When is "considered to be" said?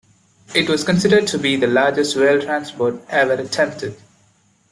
0.83-1.55